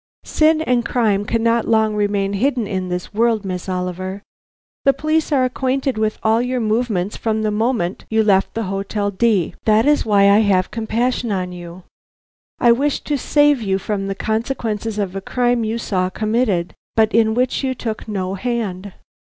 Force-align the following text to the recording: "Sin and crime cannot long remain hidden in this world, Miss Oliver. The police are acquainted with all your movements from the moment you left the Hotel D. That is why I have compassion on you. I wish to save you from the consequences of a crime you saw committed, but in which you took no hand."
"Sin 0.25 0.63
and 0.63 0.83
crime 0.83 1.25
cannot 1.25 1.67
long 1.67 1.93
remain 1.93 2.33
hidden 2.33 2.65
in 2.65 2.89
this 2.89 3.13
world, 3.13 3.45
Miss 3.45 3.69
Oliver. 3.69 4.23
The 4.83 4.93
police 4.93 5.31
are 5.31 5.45
acquainted 5.45 5.99
with 5.99 6.17
all 6.23 6.41
your 6.41 6.59
movements 6.59 7.17
from 7.17 7.43
the 7.43 7.51
moment 7.51 8.05
you 8.09 8.23
left 8.23 8.55
the 8.55 8.63
Hotel 8.63 9.11
D. 9.11 9.53
That 9.65 9.85
is 9.85 10.03
why 10.03 10.21
I 10.27 10.39
have 10.39 10.71
compassion 10.71 11.31
on 11.31 11.51
you. 11.51 11.83
I 12.57 12.71
wish 12.71 13.01
to 13.01 13.15
save 13.15 13.61
you 13.61 13.77
from 13.77 14.07
the 14.07 14.15
consequences 14.15 14.97
of 14.97 15.15
a 15.15 15.21
crime 15.21 15.63
you 15.63 15.77
saw 15.77 16.09
committed, 16.09 16.73
but 16.95 17.13
in 17.13 17.35
which 17.35 17.63
you 17.63 17.75
took 17.75 18.07
no 18.07 18.33
hand." 18.33 18.93